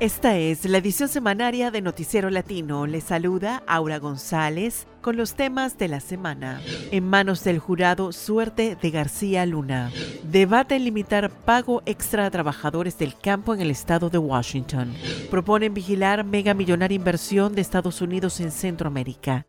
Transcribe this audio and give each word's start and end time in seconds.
Esta 0.00 0.38
es 0.38 0.64
la 0.64 0.78
edición 0.78 1.10
semanaria 1.10 1.70
de 1.70 1.82
Noticiero 1.82 2.30
Latino. 2.30 2.86
Le 2.86 3.02
saluda 3.02 3.62
Aura 3.66 3.98
González 3.98 4.86
con 5.02 5.18
los 5.18 5.34
temas 5.34 5.76
de 5.76 5.88
la 5.88 6.00
semana. 6.00 6.62
En 6.90 7.06
manos 7.06 7.44
del 7.44 7.58
jurado, 7.58 8.10
suerte 8.12 8.78
de 8.80 8.90
García 8.90 9.44
Luna. 9.44 9.92
Debate 10.22 10.76
en 10.76 10.84
limitar 10.84 11.28
pago 11.28 11.82
extra 11.84 12.24
a 12.24 12.30
trabajadores 12.30 12.96
del 12.96 13.14
campo 13.14 13.52
en 13.52 13.60
el 13.60 13.70
estado 13.70 14.08
de 14.08 14.16
Washington. 14.16 14.94
Proponen 15.30 15.74
vigilar 15.74 16.24
mega 16.24 16.54
millonaria 16.54 16.96
inversión 16.96 17.54
de 17.54 17.60
Estados 17.60 18.00
Unidos 18.00 18.40
en 18.40 18.52
Centroamérica. 18.52 19.48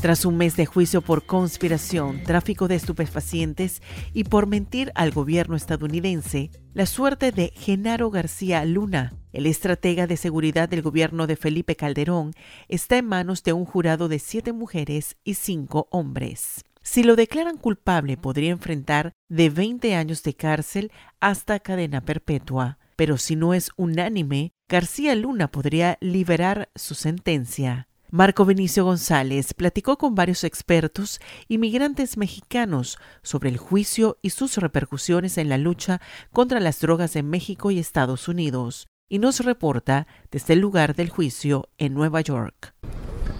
Tras 0.00 0.24
un 0.24 0.38
mes 0.38 0.56
de 0.56 0.64
juicio 0.64 1.02
por 1.02 1.26
conspiración, 1.26 2.22
tráfico 2.22 2.68
de 2.68 2.74
estupefacientes 2.74 3.82
y 4.14 4.24
por 4.24 4.46
mentir 4.46 4.92
al 4.94 5.10
gobierno 5.10 5.56
estadounidense, 5.56 6.50
la 6.72 6.86
suerte 6.86 7.32
de 7.32 7.52
Genaro 7.54 8.10
García 8.10 8.64
Luna, 8.64 9.12
el 9.34 9.44
estratega 9.44 10.06
de 10.06 10.16
seguridad 10.16 10.70
del 10.70 10.80
gobierno 10.80 11.26
de 11.26 11.36
Felipe 11.36 11.76
Calderón, 11.76 12.32
está 12.68 12.96
en 12.96 13.08
manos 13.08 13.42
de 13.42 13.52
un 13.52 13.66
jurado 13.66 14.08
de 14.08 14.20
siete 14.20 14.54
mujeres 14.54 15.18
y 15.22 15.34
cinco 15.34 15.86
hombres. 15.90 16.64
Si 16.80 17.02
lo 17.02 17.14
declaran 17.14 17.58
culpable, 17.58 18.16
podría 18.16 18.52
enfrentar 18.52 19.12
de 19.28 19.50
20 19.50 19.94
años 19.94 20.22
de 20.22 20.32
cárcel 20.32 20.92
hasta 21.20 21.60
cadena 21.60 22.00
perpetua. 22.00 22.78
Pero 22.96 23.18
si 23.18 23.36
no 23.36 23.52
es 23.52 23.70
unánime, 23.76 24.54
García 24.66 25.14
Luna 25.14 25.50
podría 25.50 25.98
liberar 26.00 26.70
su 26.74 26.94
sentencia. 26.94 27.89
Marco 28.12 28.44
Benicio 28.44 28.84
González 28.84 29.54
platicó 29.54 29.96
con 29.96 30.16
varios 30.16 30.42
expertos 30.42 31.20
inmigrantes 31.46 32.16
mexicanos 32.16 32.98
sobre 33.22 33.50
el 33.50 33.56
juicio 33.56 34.18
y 34.20 34.30
sus 34.30 34.56
repercusiones 34.56 35.38
en 35.38 35.48
la 35.48 35.58
lucha 35.58 36.00
contra 36.32 36.58
las 36.58 36.80
drogas 36.80 37.14
en 37.14 37.30
México 37.30 37.70
y 37.70 37.78
Estados 37.78 38.26
Unidos, 38.26 38.88
y 39.08 39.20
nos 39.20 39.38
reporta 39.44 40.08
desde 40.32 40.54
el 40.54 40.58
lugar 40.58 40.96
del 40.96 41.08
juicio 41.08 41.68
en 41.78 41.94
Nueva 41.94 42.20
York. 42.20 42.74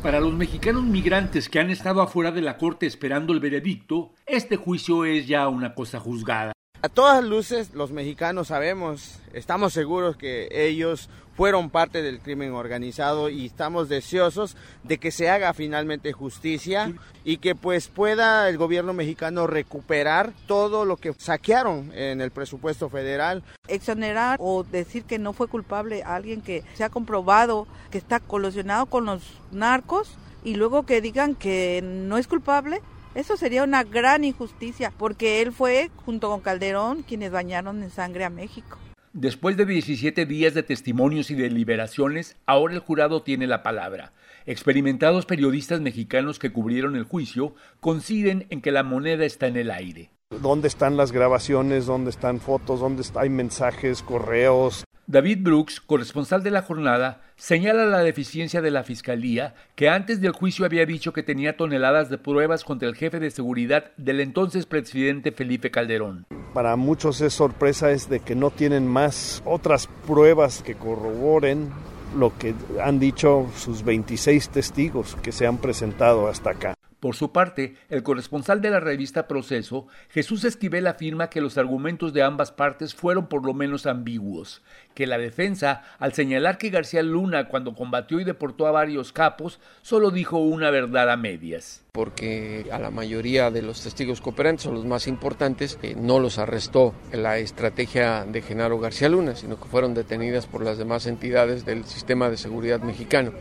Para 0.05 0.21
los 0.21 0.35
mexicanos 0.35 0.85
migrantes 0.85 1.49
que 1.49 1.59
han 1.59 1.71
estado 1.71 2.01
afuera 2.01 2.31
de 2.31 2.41
la 2.41 2.57
corte 2.57 2.87
esperando 2.87 3.33
el 3.33 3.41
veredicto, 3.41 4.15
este 4.25 4.55
juicio 4.55 5.05
es 5.05 5.27
ya 5.27 5.49
una 5.49 5.75
cosa 5.75 5.99
juzgada. 5.99 6.53
A 6.83 6.89
todas 6.89 7.23
luces, 7.23 7.75
los 7.75 7.91
mexicanos 7.91 8.49
sabemos, 8.49 9.19
estamos 9.35 9.75
seguros 9.75 10.17
que 10.17 10.49
ellos 10.51 11.11
fueron 11.37 11.69
parte 11.69 12.01
del 12.01 12.21
crimen 12.21 12.53
organizado 12.53 13.29
y 13.29 13.45
estamos 13.45 13.91
deseosos 13.91 14.57
de 14.83 14.97
que 14.97 15.11
se 15.11 15.29
haga 15.29 15.53
finalmente 15.53 16.15
justicia 16.15 16.95
y 17.23 17.37
que 17.37 17.55
pues 17.55 17.89
pueda 17.89 18.49
el 18.49 18.57
gobierno 18.57 18.95
mexicano 18.95 19.47
recuperar 19.47 20.33
todo 20.47 20.87
lo 20.87 20.97
que 20.97 21.13
saquearon 21.13 21.93
en 21.95 22.23
el 22.23 22.31
presupuesto 22.31 22.89
federal. 22.89 23.43
Exonerar 23.69 24.39
o 24.41 24.65
decir 24.65 25.05
que 25.05 25.19
no 25.19 25.35
fue 25.35 25.49
culpable 25.49 26.03
a 26.03 26.15
alguien 26.15 26.41
que 26.41 26.65
se 26.73 26.85
ha 26.85 26.89
comprobado 26.89 27.67
que 27.91 27.99
está 27.99 28.21
colacionado 28.21 28.87
con 28.87 29.05
los 29.05 29.23
narcos 29.53 30.17
y 30.45 30.55
luego 30.55 30.87
que 30.87 31.03
digan 31.03 31.35
que 31.35 31.83
no 31.85 32.17
es 32.17 32.27
culpable, 32.27 32.81
eso 33.15 33.37
sería 33.37 33.65
una 33.65 33.83
gran 33.85 34.25
injusticia, 34.25 34.93
porque 34.97 35.43
él 35.43 35.53
fue, 35.53 35.91
junto 36.05 36.29
con 36.31 36.41
Calderón, 36.41 37.03
quienes 37.03 37.33
bañaron 37.33 37.83
en 37.83 37.91
sangre 37.91 38.25
a 38.25 38.31
México. 38.31 38.79
Después 39.13 39.57
de 39.57 39.67
17 39.67 40.25
días 40.25 40.55
de 40.55 40.63
testimonios 40.63 41.33
y 41.33 41.35
deliberaciones, 41.35 42.37
ahora 42.47 42.75
el 42.75 42.81
jurado 42.81 43.23
tiene 43.23 43.49
la 43.49 43.65
palabra. 43.65 44.13
Experimentados 44.47 45.27
periodistas 45.27 45.81
mexicanos 45.81 46.39
que 46.39 46.53
cubrieron 46.53 46.95
el 46.95 47.03
juicio 47.03 47.57
coinciden 47.81 48.47
en 48.51 48.61
que 48.61 48.71
la 48.71 48.85
moneda 48.85 49.25
está 49.25 49.49
en 49.49 49.57
el 49.57 49.73
aire. 49.73 50.11
¿Dónde 50.41 50.69
están 50.69 50.97
las 50.97 51.11
grabaciones? 51.11 51.87
¿Dónde 51.87 52.11
están 52.11 52.39
fotos? 52.39 52.79
¿Dónde 52.79 53.03
hay 53.17 53.29
mensajes, 53.29 54.03
correos? 54.03 54.85
David 55.11 55.39
Brooks, 55.43 55.81
corresponsal 55.81 56.45
de 56.45 56.53
la 56.53 56.63
jornada, 56.63 57.21
señala 57.35 57.85
la 57.85 57.99
deficiencia 57.99 58.63
de 58.63 58.71
la 58.71 58.85
Fiscalía, 58.85 59.57
que 59.75 59.89
antes 59.89 60.21
del 60.21 60.31
juicio 60.31 60.65
había 60.65 60.87
dicho 60.87 61.13
que 61.13 61.25
tenía 61.25 61.57
toneladas 61.57 62.11
de 62.11 62.17
pruebas 62.17 62.63
contra 62.63 62.89
el 62.89 62.95
jefe 62.95 63.19
de 63.19 63.33
seguridad 63.33 63.91
del 63.97 64.21
entonces 64.21 64.67
presidente 64.67 65.33
Felipe 65.33 65.73
Calderón. 65.73 66.27
Para 66.55 66.77
muchos 66.77 67.21
es 67.23 67.35
sorpresa 67.35 67.91
es 67.91 68.09
de 68.09 68.21
que 68.21 68.37
no 68.37 68.53
tienen 68.53 68.87
más 68.87 69.43
otras 69.45 69.89
pruebas 70.07 70.63
que 70.63 70.77
corroboren 70.77 71.71
lo 72.17 72.39
que 72.39 72.55
han 72.81 73.01
dicho 73.01 73.49
sus 73.57 73.83
26 73.83 74.51
testigos 74.51 75.17
que 75.25 75.33
se 75.33 75.45
han 75.45 75.59
presentado 75.59 76.29
hasta 76.29 76.51
acá. 76.51 76.75
Por 77.01 77.17
su 77.17 77.33
parte, 77.33 77.77
el 77.89 78.03
corresponsal 78.03 78.61
de 78.61 78.69
la 78.69 78.79
revista 78.79 79.27
Proceso, 79.27 79.87
Jesús 80.11 80.45
Esquivel, 80.45 80.87
afirma 80.87 81.31
que 81.31 81.41
los 81.41 81.57
argumentos 81.57 82.13
de 82.13 82.23
ambas 82.23 82.53
partes 82.53 82.95
fueron 82.95 83.27
por 83.27 83.47
lo 83.47 83.55
menos 83.55 83.87
ambiguos, 83.87 84.61
que 84.95 85.07
la 85.07 85.17
defensa, 85.17 85.83
al 85.99 86.13
señalar 86.13 86.59
que 86.59 86.69
García 86.69 87.03
Luna 87.03 87.49
cuando 87.49 87.75
combatió 87.75 88.21
y 88.21 88.25
deportó 88.25 88.67
a 88.67 88.71
varios 88.71 89.13
capos, 89.13 89.61
solo 89.81 90.11
dijo 90.11 90.37
una 90.37 90.71
verdad 90.71 91.11
a 91.11 91.17
medias. 91.17 91.83
Porque 91.93 92.67
a 92.71 92.79
la 92.79 92.91
mayoría 92.91 93.51
de 93.51 93.63
los 93.63 93.83
testigos 93.83 94.21
cooperantes, 94.21 94.67
o 94.67 94.73
los 94.73 94.85
más 94.85 95.07
importantes, 95.07 95.79
eh, 95.83 95.95
no 95.99 96.21
los 96.21 96.39
arrestó 96.39 96.95
la 97.13 97.39
estrategia 97.39 98.27
de 98.27 98.43
Genaro 98.43 98.79
García 98.79 99.09
Luna, 99.09 99.37
sino 99.37 99.59
que 99.59 99.69
fueron 99.69 99.95
detenidas 99.95 100.47
por 100.47 100.63
las 100.63 100.77
demás 100.77 101.07
entidades 101.07 101.65
del 101.65 101.87
sistema 101.87 102.29
de 102.29 102.37
seguridad 102.37 102.81
mexicano. 102.81 103.33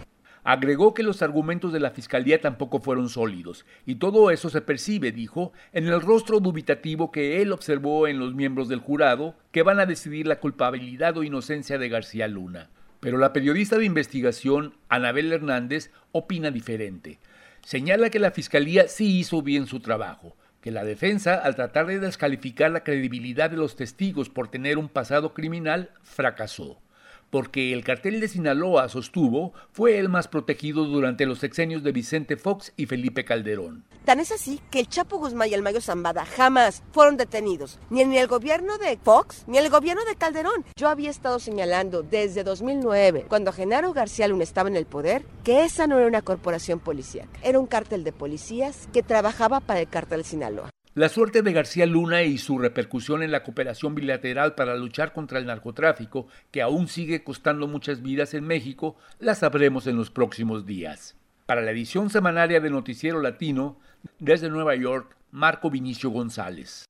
Agregó 0.50 0.96
que 0.96 1.04
los 1.04 1.22
argumentos 1.22 1.72
de 1.72 1.80
la 1.80 1.92
Fiscalía 1.92 2.42
tampoco 2.42 2.80
fueron 2.80 3.08
sólidos, 3.08 3.68
y 3.86 3.98
todo 3.98 4.32
eso 4.32 4.50
se 4.50 4.62
percibe, 4.62 5.12
dijo, 5.12 5.54
en 5.74 5.86
el 5.86 6.02
rostro 6.02 6.40
dubitativo 6.40 7.12
que 7.12 7.44
él 7.44 7.52
observó 7.52 8.08
en 8.08 8.18
los 8.18 8.34
miembros 8.34 8.68
del 8.68 8.80
jurado 8.80 9.36
que 9.52 9.62
van 9.62 9.80
a 9.80 9.86
decidir 9.86 10.26
la 10.26 10.40
culpabilidad 10.40 11.16
o 11.18 11.24
inocencia 11.24 11.78
de 11.78 11.88
García 11.88 12.28
Luna. 12.28 12.72
Pero 13.00 13.20
la 13.20 13.32
periodista 13.32 13.78
de 13.78 13.86
investigación, 13.86 14.74
Anabel 14.90 15.32
Hernández, 15.32 15.92
opina 16.14 16.50
diferente. 16.50 17.20
Señala 17.64 18.10
que 18.10 18.18
la 18.18 18.32
Fiscalía 18.32 18.88
sí 18.88 19.20
hizo 19.20 19.44
bien 19.44 19.68
su 19.68 19.82
trabajo, 19.82 20.36
que 20.62 20.72
la 20.72 20.84
defensa, 20.84 21.36
al 21.36 21.56
tratar 21.56 21.86
de 21.86 22.00
descalificar 22.00 22.72
la 22.72 22.84
credibilidad 22.84 23.52
de 23.52 23.58
los 23.58 23.76
testigos 23.76 24.30
por 24.30 24.48
tener 24.48 24.80
un 24.80 24.90
pasado 24.90 25.36
criminal, 25.36 25.92
fracasó 26.02 26.80
porque 27.30 27.74
el 27.74 27.84
cartel 27.84 28.20
de 28.20 28.28
Sinaloa, 28.28 28.90
sostuvo, 28.90 29.54
fue 29.72 29.98
el 29.98 30.10
más 30.10 30.28
protegido 30.28 30.86
durante 30.86 31.26
los 31.26 31.40
sexenios 31.40 31.84
de 31.84 31.92
Vicente 31.92 32.38
Fox 32.38 32.74
y 32.76 32.86
Felipe 32.86 33.26
Calderón. 33.26 33.84
Tan 34.06 34.20
es 34.20 34.32
así 34.32 34.60
que 34.72 34.80
el 34.80 34.88
Chapo 34.88 35.18
Guzmán 35.18 35.50
y 35.50 35.54
el 35.54 35.62
Mayo 35.62 35.82
Zambada 35.82 36.26
jamás 36.26 36.84
fueron 36.92 37.18
detenidos, 37.18 37.80
ni 37.90 38.02
en 38.02 38.14
el 38.14 38.28
gobierno 38.28 38.78
de 38.78 38.98
Fox 38.98 39.44
ni 39.48 39.58
en 39.58 39.66
el 39.66 39.70
gobierno 39.70 40.04
de 40.06 40.16
Calderón. 40.16 40.66
Yo 40.76 40.90
había 40.90 41.10
estado 41.10 41.40
señalando 41.40 42.04
desde 42.04 42.44
2009, 42.44 43.26
cuando 43.28 43.52
Genaro 43.52 43.94
García 43.94 44.28
Luna 44.28 44.44
estaba 44.44 44.70
en 44.70 44.76
el 44.76 44.86
poder, 44.86 45.26
que 45.44 45.64
esa 45.64 45.88
no 45.88 45.98
era 45.98 46.08
una 46.08 46.22
corporación 46.22 46.80
policíaca, 46.80 47.40
era 47.44 47.60
un 47.60 47.68
cártel 47.68 48.04
de 48.04 48.14
policías 48.14 48.88
que 48.92 49.04
trabajaba 49.04 49.60
para 49.60 49.82
el 49.82 49.90
cartel 49.90 50.24
Sinaloa. 50.24 50.70
La 51.00 51.08
suerte 51.08 51.42
de 51.44 51.54
García 51.54 51.86
Luna 51.86 52.24
y 52.24 52.38
su 52.38 52.60
repercusión 52.60 53.24
en 53.24 53.32
la 53.32 53.42
cooperación 53.42 53.96
bilateral 53.96 54.54
para 54.56 54.76
luchar 54.76 55.14
contra 55.14 55.40
el 55.40 55.46
narcotráfico, 55.46 56.28
que 56.52 56.62
aún 56.62 56.90
sigue 56.90 57.24
costando 57.24 57.70
muchas 57.70 58.02
vidas 58.02 58.34
en 58.34 58.44
México, 58.44 58.98
la 59.18 59.34
sabremos 59.34 59.88
en 59.88 59.96
los 59.96 60.12
próximos 60.12 60.66
días. 60.66 61.16
Para 61.46 61.62
la 61.62 61.72
edición 61.72 62.10
semanaria 62.10 62.60
de 62.60 62.70
Noticiero 62.70 63.22
Latino, 63.22 63.78
desde 64.20 64.50
Nueva 64.50 64.76
York, 64.76 65.16
Marco 65.32 65.70
Vinicio 65.70 66.10
González. 66.10 66.84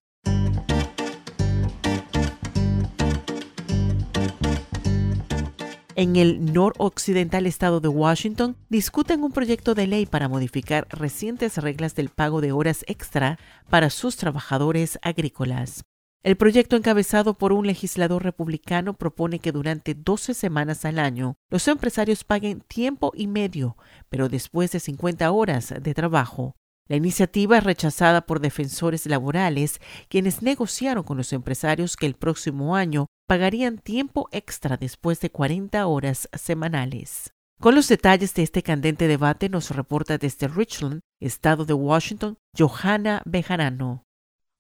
En 6.00 6.16
el 6.16 6.54
noroccidental 6.54 7.46
estado 7.46 7.82
de 7.82 7.90
Washington 7.90 8.56
discuten 8.70 9.22
un 9.22 9.34
proyecto 9.34 9.76
de 9.76 9.86
ley 9.86 10.06
para 10.06 10.30
modificar 10.30 10.88
recientes 10.90 11.58
reglas 11.58 11.94
del 11.94 12.08
pago 12.08 12.40
de 12.40 12.54
horas 12.54 12.86
extra 12.88 13.38
para 13.70 13.90
sus 13.90 14.16
trabajadores 14.16 14.98
agrícolas. 15.02 15.84
El 16.24 16.38
proyecto 16.38 16.78
encabezado 16.78 17.34
por 17.34 17.52
un 17.52 17.68
legislador 17.68 18.24
republicano 18.24 18.94
propone 18.94 19.40
que 19.40 19.52
durante 19.52 19.94
12 19.94 20.36
semanas 20.36 20.86
al 20.86 21.00
año 21.00 21.36
los 21.50 21.68
empresarios 21.68 22.24
paguen 22.24 22.62
tiempo 22.62 23.12
y 23.14 23.28
medio, 23.28 23.76
pero 24.08 24.30
después 24.30 24.72
de 24.72 24.80
50 24.80 25.30
horas 25.30 25.74
de 25.82 25.94
trabajo. 25.94 26.56
La 26.88 26.96
iniciativa 26.96 27.58
es 27.58 27.64
rechazada 27.66 28.22
por 28.22 28.40
defensores 28.40 29.06
laborales, 29.06 29.82
quienes 30.08 30.44
negociaron 30.44 31.04
con 31.04 31.18
los 31.18 31.34
empresarios 31.34 31.98
que 31.98 32.06
el 32.06 32.16
próximo 32.16 32.78
año 32.78 33.08
pagarían 33.30 33.78
tiempo 33.78 34.28
extra 34.32 34.76
después 34.76 35.20
de 35.20 35.30
40 35.30 35.86
horas 35.86 36.28
semanales. 36.34 37.32
Con 37.62 37.76
los 37.76 37.88
detalles 37.88 38.34
de 38.34 38.42
este 38.42 38.64
candente 38.64 39.08
debate 39.08 39.50
nos 39.50 39.70
reporta 39.70 40.18
desde 40.18 40.48
Richland, 40.48 41.02
estado 41.22 41.64
de 41.66 41.76
Washington, 41.76 42.40
Johanna 42.58 43.22
Bejarano. 43.26 44.04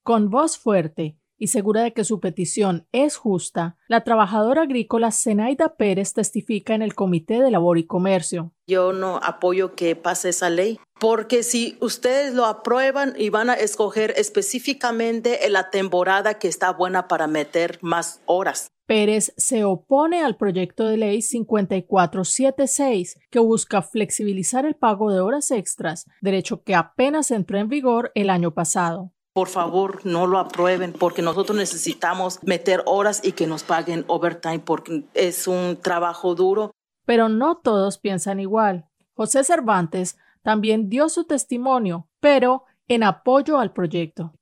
Con 0.03 0.29
voz 0.29 0.59
fuerte, 0.59 1.17
y 1.39 1.47
segura 1.47 1.81
de 1.81 1.93
que 1.93 2.03
su 2.03 2.19
petición 2.19 2.87
es 2.91 3.15
justa, 3.15 3.77
la 3.87 4.03
trabajadora 4.03 4.63
agrícola 4.63 5.11
Zenaida 5.11 5.75
Pérez 5.77 6.13
testifica 6.13 6.75
en 6.75 6.83
el 6.83 6.93
Comité 6.93 7.41
de 7.41 7.49
Labor 7.49 7.79
y 7.79 7.87
Comercio. 7.87 8.53
Yo 8.67 8.93
no 8.93 9.19
apoyo 9.23 9.73
que 9.73 9.95
pase 9.95 10.29
esa 10.29 10.51
ley, 10.51 10.79
porque 10.99 11.41
si 11.41 11.77
ustedes 11.79 12.35
lo 12.35 12.45
aprueban 12.45 13.15
y 13.17 13.29
van 13.29 13.49
a 13.49 13.55
escoger 13.55 14.13
específicamente 14.17 15.47
en 15.47 15.53
la 15.53 15.71
temporada 15.71 16.37
que 16.37 16.49
está 16.49 16.71
buena 16.73 17.07
para 17.07 17.25
meter 17.25 17.79
más 17.81 18.21
horas. 18.25 18.69
Pérez 18.85 19.33
se 19.37 19.63
opone 19.63 20.23
al 20.23 20.35
proyecto 20.35 20.87
de 20.87 20.97
ley 20.97 21.21
5476 21.21 23.19
que 23.29 23.39
busca 23.39 23.83
flexibilizar 23.83 24.65
el 24.65 24.75
pago 24.75 25.11
de 25.11 25.19
horas 25.19 25.51
extras, 25.51 26.05
derecho 26.21 26.63
que 26.63 26.73
apenas 26.73 27.29
entró 27.29 27.59
en 27.59 27.69
vigor 27.69 28.11
el 28.15 28.31
año 28.31 28.55
pasado. 28.55 29.13
Por 29.33 29.47
favor, 29.47 30.05
no 30.05 30.27
lo 30.27 30.39
aprueben 30.39 30.93
porque 30.93 31.21
nosotros 31.21 31.57
necesitamos 31.57 32.39
meter 32.43 32.83
horas 32.85 33.21
y 33.23 33.33
que 33.33 33.47
nos 33.47 33.63
paguen 33.63 34.03
overtime 34.07 34.59
porque 34.59 35.03
es 35.13 35.47
un 35.47 35.77
trabajo 35.81 36.35
duro. 36.35 36.71
Pero 37.05 37.29
no 37.29 37.57
todos 37.57 37.97
piensan 37.97 38.39
igual. 38.39 38.87
José 39.13 39.43
Cervantes 39.43 40.17
también 40.41 40.89
dio 40.89 41.09
su 41.09 41.25
testimonio, 41.25 42.07
pero 42.19 42.63
en 42.87 43.03
apoyo 43.03 43.59
al 43.59 43.71
proyecto. 43.71 44.33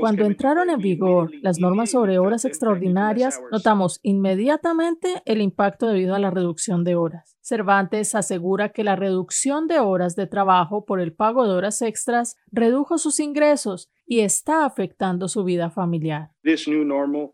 Cuando 0.00 0.24
entraron 0.24 0.68
en 0.70 0.80
vigor 0.80 1.30
las 1.42 1.60
normas 1.60 1.90
sobre 1.90 2.18
horas 2.18 2.44
extraordinarias, 2.44 3.40
notamos 3.52 4.00
inmediatamente 4.02 5.22
el 5.26 5.40
impacto 5.40 5.86
debido 5.86 6.14
a 6.14 6.18
la 6.18 6.30
reducción 6.30 6.82
de 6.82 6.96
horas. 6.96 7.36
Cervantes 7.40 8.14
asegura 8.14 8.70
que 8.70 8.84
la 8.84 8.96
reducción 8.96 9.66
de 9.66 9.78
horas 9.78 10.16
de 10.16 10.26
trabajo 10.26 10.84
por 10.84 11.00
el 11.00 11.12
pago 11.12 11.46
de 11.46 11.54
horas 11.54 11.82
extras 11.82 12.36
redujo 12.50 12.98
sus 12.98 13.20
ingresos 13.20 13.90
y 14.06 14.20
está 14.20 14.64
afectando 14.64 15.28
su 15.28 15.44
vida 15.44 15.70
familiar. 15.70 16.30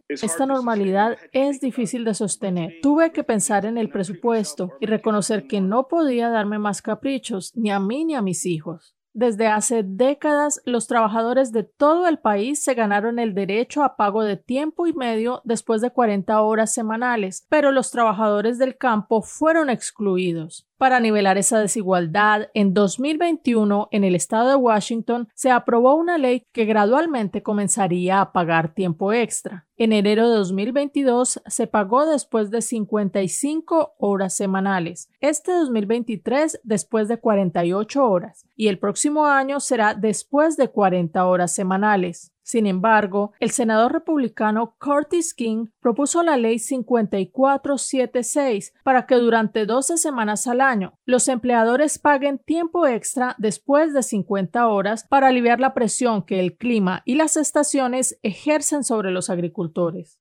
Esta 0.08 0.46
normalidad 0.46 1.16
es 1.32 1.60
difícil 1.60 2.04
de 2.04 2.12
sostener. 2.14 2.74
Tuve 2.82 3.12
que 3.12 3.24
pensar 3.24 3.64
en 3.64 3.78
el 3.78 3.88
presupuesto 3.88 4.72
y 4.80 4.86
reconocer 4.86 5.46
que 5.46 5.60
no 5.60 5.88
podía 5.88 6.28
darme 6.28 6.58
más 6.58 6.82
caprichos, 6.82 7.52
ni 7.56 7.70
a 7.70 7.80
mí 7.80 8.04
ni 8.04 8.14
a 8.14 8.22
mis 8.22 8.44
hijos. 8.44 8.95
Desde 9.16 9.46
hace 9.46 9.82
décadas, 9.82 10.60
los 10.66 10.88
trabajadores 10.88 11.50
de 11.50 11.62
todo 11.62 12.06
el 12.06 12.18
país 12.18 12.62
se 12.62 12.74
ganaron 12.74 13.18
el 13.18 13.32
derecho 13.32 13.82
a 13.82 13.96
pago 13.96 14.22
de 14.22 14.36
tiempo 14.36 14.86
y 14.86 14.92
medio 14.92 15.40
después 15.42 15.80
de 15.80 15.90
40 15.90 16.38
horas 16.42 16.74
semanales, 16.74 17.46
pero 17.48 17.72
los 17.72 17.90
trabajadores 17.90 18.58
del 18.58 18.76
campo 18.76 19.22
fueron 19.22 19.70
excluidos. 19.70 20.68
Para 20.76 21.00
nivelar 21.00 21.38
esa 21.38 21.58
desigualdad, 21.58 22.50
en 22.52 22.74
2021 22.74 23.88
en 23.92 24.04
el 24.04 24.14
estado 24.14 24.50
de 24.50 24.56
Washington 24.56 25.26
se 25.34 25.50
aprobó 25.50 25.94
una 25.94 26.18
ley 26.18 26.44
que 26.52 26.66
gradualmente 26.66 27.42
comenzaría 27.42 28.20
a 28.20 28.32
pagar 28.32 28.74
tiempo 28.74 29.14
extra. 29.14 29.66
En 29.78 29.94
enero 29.94 30.28
de 30.28 30.36
2022 30.36 31.40
se 31.46 31.66
pagó 31.66 32.04
después 32.04 32.50
de 32.50 32.60
55 32.60 33.94
horas 33.98 34.34
semanales, 34.36 35.10
este 35.20 35.52
2023 35.52 36.60
después 36.62 37.08
de 37.08 37.20
48 37.20 38.06
horas 38.06 38.46
y 38.54 38.68
el 38.68 38.78
próximo 38.78 39.05
año 39.26 39.60
será 39.60 39.94
después 39.94 40.56
de 40.56 40.68
40 40.68 41.24
horas 41.26 41.54
semanales. 41.54 42.32
Sin 42.46 42.66
embargo, 42.68 43.32
el 43.40 43.50
senador 43.50 43.92
republicano 43.92 44.76
Curtis 44.78 45.34
King 45.34 45.66
propuso 45.80 46.22
la 46.22 46.36
ley 46.36 46.60
5476 46.60 48.72
para 48.84 49.04
que 49.04 49.16
durante 49.16 49.66
12 49.66 49.98
semanas 49.98 50.46
al 50.46 50.60
año 50.60 50.96
los 51.06 51.26
empleadores 51.26 51.98
paguen 51.98 52.38
tiempo 52.38 52.86
extra 52.86 53.34
después 53.38 53.92
de 53.92 54.04
50 54.04 54.68
horas 54.68 55.04
para 55.08 55.26
aliviar 55.26 55.58
la 55.58 55.74
presión 55.74 56.22
que 56.22 56.38
el 56.38 56.56
clima 56.56 57.02
y 57.04 57.16
las 57.16 57.36
estaciones 57.36 58.16
ejercen 58.22 58.84
sobre 58.84 59.10
los 59.10 59.28
agricultores. 59.28 60.20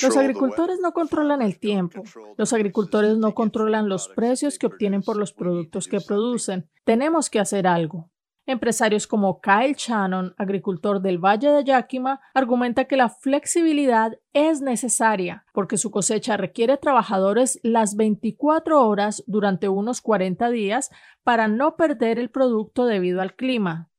Los 0.00 0.16
agricultores 0.16 0.78
no 0.80 0.92
controlan 0.92 1.42
el 1.42 1.58
tiempo. 1.58 2.04
Los 2.36 2.52
agricultores 2.52 3.18
no 3.18 3.34
controlan 3.34 3.88
los 3.88 4.06
precios 4.06 4.56
que 4.56 4.66
obtienen 4.66 5.02
por 5.02 5.16
los 5.16 5.32
productos 5.32 5.88
que 5.88 6.00
producen. 6.00 6.70
Tenemos 6.84 7.28
que 7.28 7.40
hacer 7.40 7.66
algo. 7.66 8.08
Empresarios 8.48 9.06
como 9.06 9.42
Kyle 9.42 9.74
Shannon, 9.76 10.34
agricultor 10.38 11.02
del 11.02 11.18
Valle 11.18 11.50
de 11.50 11.64
Yakima, 11.64 12.22
argumenta 12.32 12.86
que 12.86 12.96
la 12.96 13.10
flexibilidad 13.10 14.18
es 14.32 14.62
necesaria 14.62 15.44
porque 15.52 15.76
su 15.76 15.90
cosecha 15.90 16.38
requiere 16.38 16.78
trabajadores 16.78 17.60
las 17.62 17.94
24 17.94 18.88
horas 18.88 19.22
durante 19.26 19.68
unos 19.68 20.00
40 20.00 20.48
días 20.48 20.90
para 21.24 21.46
no 21.46 21.76
perder 21.76 22.18
el 22.18 22.30
producto 22.30 22.86
debido 22.86 23.20
al 23.20 23.36
clima. 23.36 23.90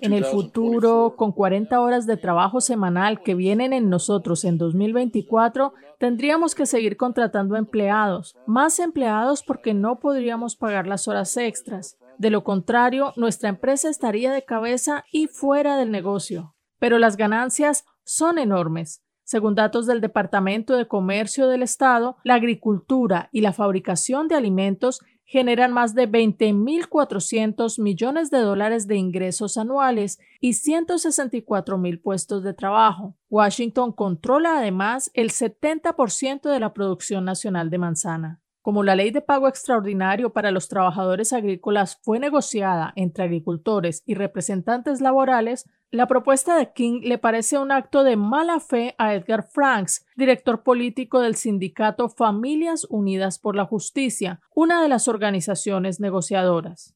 En 0.00 0.12
el 0.12 0.24
futuro, 0.24 1.14
con 1.16 1.32
40 1.32 1.80
horas 1.80 2.06
de 2.06 2.16
trabajo 2.16 2.60
semanal 2.60 3.20
que 3.20 3.34
vienen 3.34 3.72
en 3.72 3.90
nosotros 3.90 4.44
en 4.44 4.58
2024, 4.58 5.74
tendríamos 5.98 6.54
que 6.54 6.66
seguir 6.66 6.96
contratando 6.96 7.56
empleados, 7.56 8.36
más 8.46 8.78
empleados 8.78 9.42
porque 9.42 9.74
no 9.74 9.98
podríamos 9.98 10.54
pagar 10.54 10.86
las 10.86 11.08
horas 11.08 11.36
extras. 11.36 11.98
De 12.18 12.30
lo 12.30 12.42
contrario, 12.42 13.12
nuestra 13.16 13.48
empresa 13.48 13.88
estaría 13.88 14.32
de 14.32 14.44
cabeza 14.44 15.04
y 15.12 15.28
fuera 15.28 15.76
del 15.76 15.90
negocio. 15.90 16.56
Pero 16.78 16.98
las 16.98 17.16
ganancias 17.16 17.84
son 18.04 18.38
enormes. 18.38 19.04
Según 19.22 19.54
datos 19.54 19.86
del 19.86 20.00
Departamento 20.00 20.76
de 20.76 20.88
Comercio 20.88 21.48
del 21.48 21.62
Estado, 21.62 22.16
la 22.24 22.34
agricultura 22.34 23.28
y 23.30 23.42
la 23.42 23.52
fabricación 23.52 24.26
de 24.26 24.34
alimentos 24.34 25.00
generan 25.28 25.72
más 25.72 25.94
de 25.94 26.10
20.400 26.10 27.80
millones 27.82 28.30
de 28.30 28.38
dólares 28.38 28.86
de 28.86 28.96
ingresos 28.96 29.58
anuales 29.58 30.18
y 30.40 30.52
164.000 30.52 32.00
puestos 32.00 32.42
de 32.42 32.54
trabajo. 32.54 33.14
Washington 33.28 33.92
controla 33.92 34.58
además 34.58 35.10
el 35.12 35.30
70% 35.30 36.50
de 36.50 36.60
la 36.60 36.72
producción 36.72 37.26
nacional 37.26 37.68
de 37.68 37.78
manzana. 37.78 38.40
Como 38.68 38.84
la 38.84 38.94
ley 38.94 39.10
de 39.12 39.22
pago 39.22 39.48
extraordinario 39.48 40.34
para 40.34 40.50
los 40.50 40.68
trabajadores 40.68 41.32
agrícolas 41.32 41.98
fue 42.02 42.18
negociada 42.18 42.92
entre 42.96 43.24
agricultores 43.24 44.02
y 44.04 44.12
representantes 44.12 45.00
laborales, 45.00 45.64
la 45.90 46.06
propuesta 46.06 46.54
de 46.54 46.70
King 46.74 47.00
le 47.02 47.16
parece 47.16 47.56
un 47.56 47.72
acto 47.72 48.04
de 48.04 48.16
mala 48.16 48.60
fe 48.60 48.94
a 48.98 49.14
Edgar 49.14 49.48
Franks, 49.50 50.04
director 50.16 50.62
político 50.62 51.20
del 51.20 51.34
sindicato 51.34 52.10
Familias 52.10 52.86
Unidas 52.90 53.38
por 53.38 53.56
la 53.56 53.64
Justicia, 53.64 54.38
una 54.54 54.82
de 54.82 54.90
las 54.90 55.08
organizaciones 55.08 55.98
negociadoras. 55.98 56.94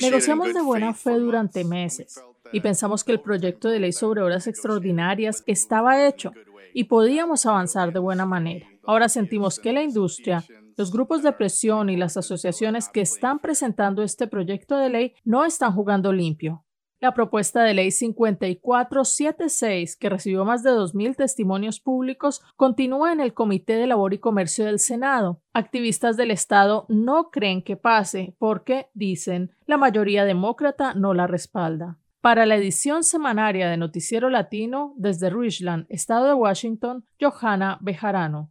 Negociamos 0.00 0.54
de 0.54 0.62
buena 0.62 0.94
fe 0.94 1.18
durante 1.18 1.64
meses 1.64 2.22
y 2.52 2.60
pensamos 2.60 3.02
que 3.02 3.10
el 3.10 3.20
proyecto 3.20 3.68
de 3.68 3.80
ley 3.80 3.90
sobre 3.90 4.22
horas 4.22 4.46
extraordinarias 4.46 5.42
estaba 5.48 6.06
hecho 6.06 6.30
y 6.74 6.84
podíamos 6.84 7.46
avanzar 7.46 7.94
de 7.94 8.00
buena 8.00 8.26
manera. 8.26 8.66
Ahora 8.82 9.08
sentimos 9.08 9.58
que 9.58 9.72
la 9.72 9.82
industria, 9.82 10.44
los 10.76 10.92
grupos 10.92 11.22
de 11.22 11.32
presión 11.32 11.88
y 11.88 11.96
las 11.96 12.18
asociaciones 12.18 12.90
que 12.90 13.00
están 13.00 13.38
presentando 13.38 14.02
este 14.02 14.26
proyecto 14.26 14.76
de 14.76 14.90
ley 14.90 15.14
no 15.24 15.46
están 15.46 15.72
jugando 15.72 16.12
limpio. 16.12 16.66
La 17.00 17.12
propuesta 17.12 17.62
de 17.62 17.74
ley 17.74 17.90
5476, 17.90 19.96
que 19.96 20.08
recibió 20.08 20.44
más 20.44 20.62
de 20.62 20.70
2.000 20.70 21.16
testimonios 21.16 21.78
públicos, 21.78 22.40
continúa 22.56 23.12
en 23.12 23.20
el 23.20 23.34
Comité 23.34 23.74
de 23.74 23.86
Labor 23.86 24.14
y 24.14 24.18
Comercio 24.18 24.64
del 24.64 24.78
Senado. 24.78 25.42
Activistas 25.52 26.16
del 26.16 26.30
Estado 26.30 26.86
no 26.88 27.30
creen 27.30 27.62
que 27.62 27.76
pase 27.76 28.34
porque, 28.38 28.88
dicen, 28.94 29.52
la 29.66 29.76
mayoría 29.76 30.24
demócrata 30.24 30.94
no 30.94 31.14
la 31.14 31.26
respalda. 31.26 31.98
Para 32.24 32.46
la 32.46 32.56
edición 32.56 33.04
semanaria 33.04 33.68
de 33.68 33.76
Noticiero 33.76 34.30
Latino, 34.30 34.94
desde 34.96 35.28
Richland, 35.28 35.84
Estado 35.90 36.28
de 36.28 36.32
Washington, 36.32 37.04
Johanna 37.20 37.76
Bejarano. 37.82 38.50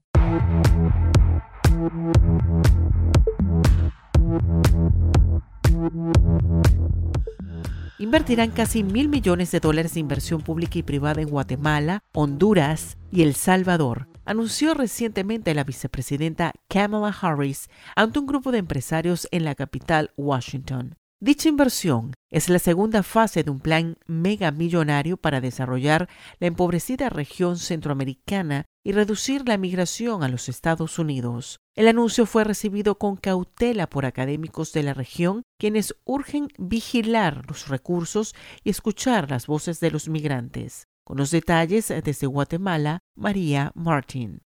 Invertirán 7.98 8.51
casi 8.51 8.84
mil 8.84 9.10
millones 9.10 9.50
de 9.50 9.60
dólares 9.60 9.96
de 9.96 10.01
inversión 10.01 10.42
pública 10.44 10.77
y 10.77 10.84
privada 10.84 11.24
en 11.24 11.30
Guatemala, 11.30 12.03
Honduras 12.13 13.00
y 13.10 13.24
El 13.24 13.34
Salvador, 13.34 14.08
anunció 14.24 14.75
recientemente 14.75 15.56
la 15.56 15.63
vicepresidenta 15.63 16.53
Kamala 16.68 17.08
Harris 17.20 17.72
ante 17.96 18.20
un 18.20 18.27
grupo 18.27 18.51
de 18.51 18.60
empresarios 18.60 19.27
en 19.32 19.46
la 19.46 19.56
capital, 19.56 20.12
Washington. 20.15 20.96
Dicha 21.24 21.48
inversión 21.48 22.13
es 22.34 22.50
la 22.50 22.60
segunda 22.60 23.01
fase 23.01 23.46
de 23.46 23.50
un 23.50 23.62
plan 23.62 23.96
mega 24.08 24.51
millonario 24.51 25.15
para 25.15 25.39
desarrollar 25.39 26.10
la 26.42 26.48
empobrecida 26.48 27.08
región 27.08 27.58
centroamericana 27.58 28.65
y 28.84 28.92
reducir 28.92 29.48
la 29.48 29.56
migración 29.56 30.22
a 30.24 30.27
los 30.27 30.50
Estados 30.50 31.00
Unidos. 31.00 31.62
El 31.77 31.88
anuncio 31.88 32.25
fue 32.25 32.44
recibido 32.44 32.98
con 32.98 33.15
cautela 33.15 33.89
por 33.89 34.06
académicos 34.06 34.74
de 34.74 34.84
la 34.84 34.94
región, 34.94 35.44
quienes 35.58 35.96
urgen 36.03 36.50
vigilar 36.58 37.46
los 37.48 37.70
recursos 37.70 38.36
y 38.65 38.72
escuchar 38.72 39.32
las 39.32 39.48
voces 39.48 39.80
de 39.80 39.92
los 39.92 40.10
migrantes. 40.10 40.88
Con 41.06 41.15
los 41.15 41.32
detalles 41.32 41.88
desde 42.03 42.27
Guatemala, 42.27 43.00
María 43.15 43.72
Martín. 43.75 44.42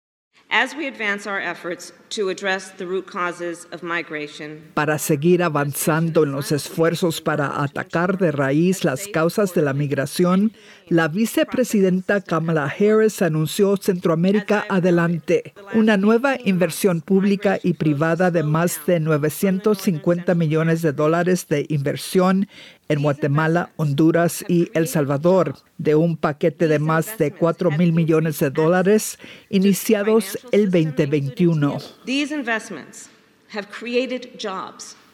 Para 4.75 4.99
seguir 4.99 5.41
avanzando 5.41 6.23
en 6.23 6.31
los 6.31 6.51
esfuerzos 6.51 7.21
para 7.21 7.63
atacar 7.63 8.17
de 8.19 8.31
raíz 8.31 8.83
las 8.83 9.07
causas 9.07 9.55
de 9.55 9.63
la 9.63 9.73
migración, 9.73 10.53
la 10.89 11.07
vicepresidenta 11.07 12.21
Kamala 12.21 12.65
Harris 12.65 13.23
anunció 13.23 13.77
Centroamérica 13.77 14.65
Adelante, 14.69 15.53
una 15.73 15.97
nueva 15.97 16.37
inversión 16.45 17.01
pública 17.01 17.59
y 17.63 17.73
privada 17.73 18.29
de 18.29 18.43
más 18.43 18.85
de 18.85 18.99
950 18.99 20.35
millones 20.35 20.83
de 20.83 20.91
dólares 20.91 21.47
de 21.47 21.65
inversión 21.69 22.47
en 22.89 23.01
Guatemala, 23.01 23.71
Honduras 23.75 24.43
y 24.47 24.69
El 24.73 24.87
Salvador, 24.87 25.55
de 25.77 25.95
un 25.95 26.17
paquete 26.17 26.67
de 26.67 26.79
más 26.79 27.17
de 27.17 27.31
4 27.31 27.71
mil 27.71 27.93
millones 27.93 28.39
de 28.39 28.49
dólares 28.49 29.19
iniciados 29.49 30.37
el 30.51 30.71
2021. 30.71 31.77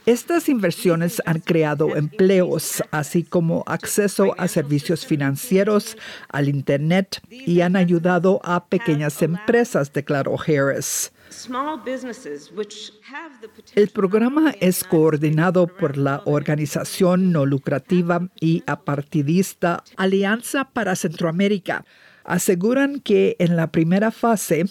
Estas 0.10 0.50
inversiones 0.50 1.22
han 1.28 1.40
creado 1.40 1.96
empleos, 1.96 2.82
así 2.90 3.22
como 3.22 3.64
acceso 3.68 4.34
a 4.40 4.48
servicios 4.48 5.06
financieros, 5.06 5.98
al 6.30 6.50
Internet 6.50 7.22
y 7.30 7.62
han 7.62 7.76
ayudado 7.76 8.42
a 8.44 8.66
pequeñas 8.66 9.22
empresas, 9.22 9.94
declaró 9.94 10.36
Harris. 10.40 11.12
El 13.76 13.90
programa 13.90 14.56
es 14.60 14.84
coordinado 14.84 15.68
por 15.68 15.96
la 15.96 16.24
organización 16.26 17.32
no 17.32 17.46
lucrativa 17.46 18.30
y 18.42 18.64
apartidista 18.66 19.84
Alianza 19.96 20.66
para 20.66 20.96
Centroamérica. 20.96 21.86
Aseguran 22.24 23.00
que 23.00 23.36
en 23.40 23.56
la 23.56 23.72
primera 23.72 24.12
fase 24.12 24.66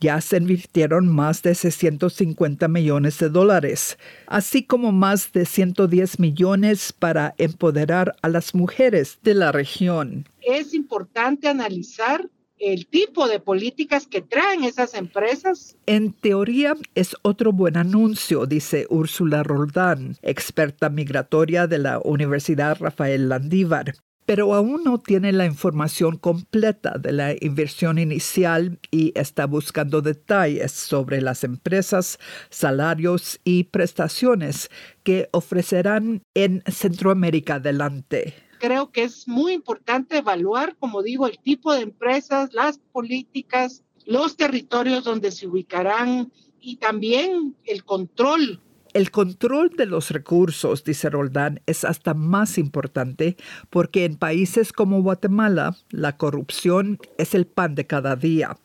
ya 0.00 0.20
se 0.20 0.36
invirtieron 0.36 1.08
más 1.08 1.42
de 1.42 1.54
650 1.54 2.68
millones 2.68 3.18
de 3.18 3.28
dólares, 3.28 3.98
así 4.26 4.64
como 4.64 4.92
más 4.92 5.32
de 5.32 5.46
110 5.46 6.18
millones 6.18 6.92
para 6.92 7.34
empoderar 7.38 8.16
a 8.22 8.28
las 8.28 8.54
mujeres 8.54 9.18
de 9.22 9.34
la 9.34 9.52
región. 9.52 10.28
Es 10.40 10.74
importante 10.74 11.48
analizar 11.48 12.28
el 12.58 12.86
tipo 12.86 13.28
de 13.28 13.40
políticas 13.40 14.06
que 14.06 14.22
traen 14.22 14.64
esas 14.64 14.94
empresas. 14.94 15.76
En 15.86 16.12
teoría 16.12 16.74
es 16.94 17.16
otro 17.22 17.52
buen 17.52 17.76
anuncio, 17.76 18.46
dice 18.46 18.86
Úrsula 18.88 19.42
Roldán, 19.42 20.16
experta 20.22 20.88
migratoria 20.88 21.66
de 21.66 21.78
la 21.78 22.00
Universidad 22.02 22.78
Rafael 22.80 23.28
Landívar 23.28 23.94
pero 24.26 24.54
aún 24.54 24.84
no 24.84 24.98
tiene 24.98 25.32
la 25.32 25.46
información 25.46 26.16
completa 26.16 26.98
de 26.98 27.12
la 27.12 27.34
inversión 27.40 27.98
inicial 27.98 28.78
y 28.90 29.12
está 29.14 29.46
buscando 29.46 30.02
detalles 30.02 30.72
sobre 30.72 31.20
las 31.20 31.44
empresas, 31.44 32.18
salarios 32.50 33.40
y 33.44 33.64
prestaciones 33.64 34.70
que 35.02 35.28
ofrecerán 35.32 36.22
en 36.34 36.62
Centroamérica 36.66 37.56
adelante 37.56 38.34
creo 38.64 38.90
que 38.90 39.02
es 39.02 39.28
muy 39.28 39.52
importante 39.52 40.16
evaluar, 40.16 40.74
como 40.78 41.02
digo, 41.02 41.26
el 41.26 41.38
tipo 41.38 41.74
de 41.74 41.82
empresas, 41.82 42.54
las 42.54 42.78
políticas, 42.78 43.82
los 44.06 44.38
territorios 44.38 45.04
donde 45.04 45.32
se 45.32 45.46
ubicarán 45.46 46.32
y 46.62 46.76
también 46.76 47.54
el 47.66 47.84
control. 47.84 48.60
El 48.94 49.10
control 49.10 49.70
de 49.70 49.86
los 49.86 50.12
recursos, 50.12 50.84
dice 50.84 51.10
Roldán, 51.10 51.60
es 51.66 51.84
hasta 51.84 52.14
más 52.14 52.58
importante 52.58 53.36
porque 53.68 54.04
en 54.04 54.16
países 54.16 54.72
como 54.72 55.02
Guatemala 55.02 55.76
la 55.90 56.16
corrupción 56.16 57.00
es 57.18 57.34
el 57.34 57.44
pan 57.44 57.74
de 57.74 57.88
cada 57.88 58.14
día 58.14 58.56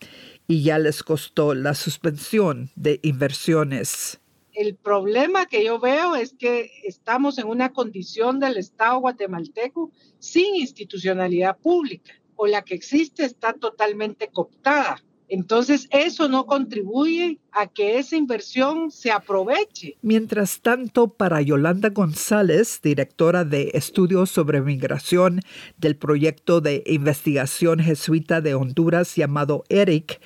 y 0.47 0.61
ya 0.61 0.77
les 0.77 1.01
costó 1.01 1.55
la 1.55 1.73
suspensión 1.73 2.69
de 2.75 2.99
inversiones. 3.01 4.19
El 4.53 4.75
problema 4.75 5.47
que 5.47 5.65
yo 5.65 5.79
veo 5.79 6.15
es 6.15 6.35
que 6.37 6.69
estamos 6.83 7.39
en 7.39 7.47
una 7.47 7.73
condición 7.73 8.39
del 8.39 8.57
Estado 8.57 8.99
guatemalteco 8.99 9.91
sin 10.19 10.57
institucionalidad 10.57 11.57
pública 11.57 12.13
o 12.35 12.45
la 12.45 12.61
que 12.61 12.75
existe 12.75 13.25
está 13.25 13.53
totalmente 13.53 14.27
cooptada. 14.27 15.03
Entonces, 15.29 15.87
eso 15.91 16.27
no 16.27 16.45
contribuye 16.45 17.39
a 17.51 17.67
que 17.67 17.99
esa 17.99 18.15
inversión 18.15 18.91
se 18.91 19.11
aproveche. 19.11 19.97
Mientras 20.01 20.61
tanto, 20.61 21.07
para 21.07 21.41
Yolanda 21.41 21.89
González, 21.89 22.79
directora 22.81 23.45
de 23.45 23.71
estudios 23.73 24.29
sobre 24.29 24.61
migración 24.61 25.41
del 25.77 25.95
proyecto 25.95 26.61
de 26.61 26.83
investigación 26.85 27.79
jesuita 27.79 28.41
de 28.41 28.55
Honduras 28.55 29.15
llamado 29.15 29.63
ERIC, 29.69 30.19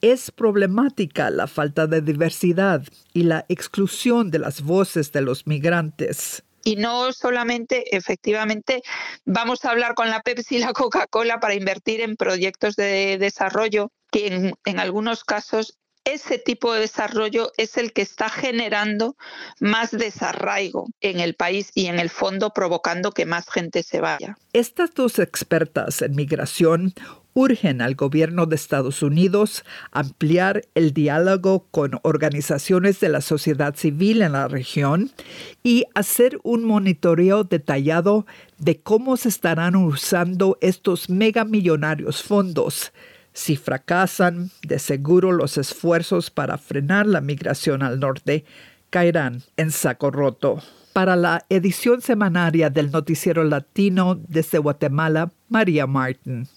es 0.00 0.30
problemática 0.30 1.30
la 1.30 1.46
falta 1.46 1.86
de 1.86 2.00
diversidad 2.00 2.84
y 3.12 3.24
la 3.24 3.44
exclusión 3.48 4.30
de 4.30 4.38
las 4.38 4.62
voces 4.62 5.10
de 5.12 5.22
los 5.22 5.46
migrantes. 5.46 6.44
Y 6.68 6.76
no 6.76 7.14
solamente, 7.14 7.96
efectivamente, 7.96 8.82
vamos 9.24 9.64
a 9.64 9.70
hablar 9.70 9.94
con 9.94 10.10
la 10.10 10.20
Pepsi 10.20 10.56
y 10.56 10.58
la 10.58 10.74
Coca-Cola 10.74 11.40
para 11.40 11.54
invertir 11.54 12.02
en 12.02 12.14
proyectos 12.14 12.76
de 12.76 13.16
desarrollo 13.16 13.90
que 14.12 14.26
en, 14.26 14.52
en 14.66 14.78
algunos 14.78 15.24
casos 15.24 15.78
ese 16.04 16.36
tipo 16.36 16.74
de 16.74 16.80
desarrollo 16.80 17.52
es 17.56 17.78
el 17.78 17.94
que 17.94 18.02
está 18.02 18.28
generando 18.28 19.16
más 19.60 19.92
desarraigo 19.92 20.88
en 21.00 21.20
el 21.20 21.34
país 21.34 21.70
y 21.74 21.86
en 21.86 21.98
el 21.98 22.10
fondo 22.10 22.50
provocando 22.50 23.12
que 23.12 23.24
más 23.24 23.48
gente 23.48 23.82
se 23.82 24.02
vaya. 24.02 24.36
Estas 24.52 24.92
dos 24.92 25.18
expertas 25.18 26.02
en 26.02 26.16
migración 26.16 26.92
urgen 27.38 27.80
al 27.80 27.94
gobierno 27.94 28.46
de 28.46 28.56
Estados 28.56 29.00
Unidos 29.00 29.64
ampliar 29.92 30.62
el 30.74 30.92
diálogo 30.92 31.68
con 31.70 32.00
organizaciones 32.02 32.98
de 32.98 33.08
la 33.08 33.20
sociedad 33.20 33.76
civil 33.76 34.22
en 34.22 34.32
la 34.32 34.48
región 34.48 35.12
y 35.62 35.84
hacer 35.94 36.40
un 36.42 36.64
monitoreo 36.64 37.44
detallado 37.44 38.26
de 38.58 38.80
cómo 38.80 39.16
se 39.16 39.28
estarán 39.28 39.76
usando 39.76 40.58
estos 40.60 41.08
megamillonarios 41.08 42.24
fondos. 42.24 42.92
Si 43.32 43.54
fracasan, 43.54 44.50
de 44.62 44.80
seguro 44.80 45.30
los 45.30 45.58
esfuerzos 45.58 46.30
para 46.30 46.58
frenar 46.58 47.06
la 47.06 47.20
migración 47.20 47.84
al 47.84 48.00
norte 48.00 48.44
caerán 48.90 49.42
en 49.56 49.70
saco 49.70 50.10
roto. 50.10 50.60
Para 50.92 51.14
la 51.14 51.44
edición 51.48 52.00
semanaria 52.00 52.68
del 52.68 52.90
Noticiero 52.90 53.44
Latino 53.44 54.16
desde 54.16 54.58
Guatemala, 54.58 55.30
María 55.48 55.86
Martin. 55.86 56.48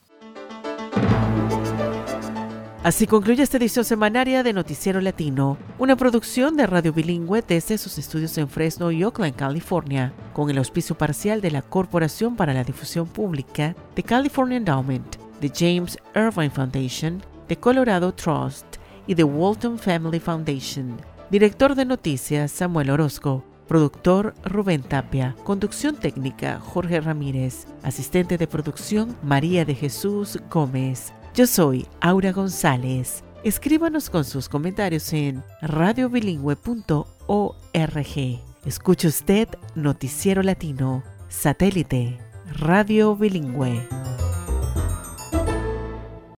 Así 2.83 3.05
concluye 3.05 3.43
esta 3.43 3.57
edición 3.57 3.85
semanaria 3.85 4.41
de 4.41 4.53
Noticiero 4.53 5.01
Latino, 5.01 5.59
una 5.77 5.95
producción 5.95 6.57
de 6.57 6.65
Radio 6.65 6.91
Bilingüe 6.91 7.43
desde 7.47 7.77
sus 7.77 7.99
estudios 7.99 8.35
en 8.39 8.49
Fresno 8.49 8.91
y 8.91 9.03
Oakland, 9.03 9.35
California, 9.35 10.13
con 10.33 10.49
el 10.49 10.57
auspicio 10.57 10.97
parcial 10.97 11.41
de 11.41 11.51
la 11.51 11.61
Corporación 11.61 12.35
para 12.35 12.55
la 12.55 12.63
Difusión 12.63 13.05
Pública, 13.05 13.75
de 13.95 14.01
California 14.01 14.57
Endowment, 14.57 15.17
de 15.39 15.51
James 15.55 15.95
Irvine 16.15 16.49
Foundation, 16.49 17.21
de 17.47 17.55
Colorado 17.55 18.13
Trust 18.15 18.77
y 19.05 19.13
de 19.13 19.25
Walton 19.25 19.77
Family 19.77 20.19
Foundation. 20.19 20.97
Director 21.29 21.75
de 21.75 21.85
Noticias 21.85 22.51
Samuel 22.51 22.89
Orozco. 22.89 23.43
Productor 23.71 24.35
Rubén 24.43 24.83
Tapia. 24.83 25.33
Conducción 25.45 25.95
técnica 25.95 26.59
Jorge 26.59 26.99
Ramírez. 26.99 27.67
Asistente 27.83 28.37
de 28.37 28.45
producción 28.45 29.15
María 29.23 29.63
de 29.63 29.75
Jesús 29.75 30.37
Gómez. 30.49 31.13
Yo 31.33 31.47
soy 31.47 31.87
Aura 32.01 32.33
González. 32.33 33.23
Escríbanos 33.45 34.09
con 34.09 34.25
sus 34.25 34.49
comentarios 34.49 35.13
en 35.13 35.41
radiobilingüe.org. 35.61 38.43
Escuche 38.65 39.07
usted 39.07 39.47
Noticiero 39.75 40.43
Latino, 40.43 41.01
satélite, 41.29 42.17
Radio 42.59 43.15
Bilingüe. 43.15 43.87